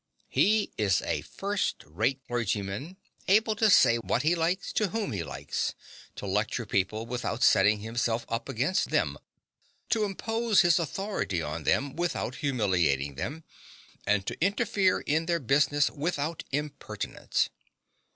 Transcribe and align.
He 0.29 0.71
is 0.79 1.03
a 1.03 1.21
first 1.21 1.83
rate 1.85 2.21
clergyman, 2.25 2.97
able 3.27 3.55
to 3.55 3.69
say 3.69 3.97
what 3.97 4.23
he 4.23 4.33
likes 4.33 4.73
to 4.73 4.87
whom 4.87 5.11
he 5.11 5.21
likes, 5.23 5.75
to 6.15 6.25
lecture 6.25 6.65
people 6.65 7.05
without 7.05 7.43
setting 7.43 7.81
himself 7.81 8.25
up 8.27 8.49
against 8.49 8.89
them, 8.89 9.15
to 9.91 10.03
impose 10.03 10.61
his 10.61 10.79
authority 10.79 11.43
on 11.43 11.65
them 11.65 11.95
without 11.95 12.37
humiliating 12.37 13.13
them, 13.13 13.43
and 14.07 14.25
to 14.25 14.35
interfere 14.43 15.01
in 15.01 15.27
their 15.27 15.39
business 15.39 15.91
without 15.91 16.45
impertinence. 16.51 17.51